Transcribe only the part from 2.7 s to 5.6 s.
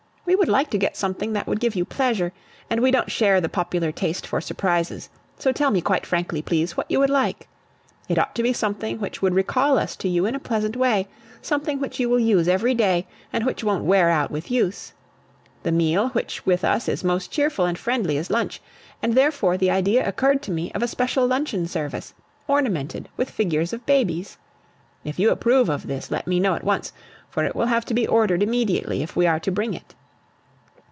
we don't share the popular taste for surprises; so